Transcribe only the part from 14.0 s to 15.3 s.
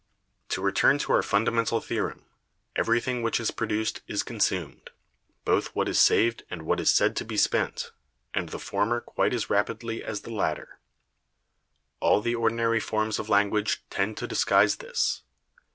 to disguise this.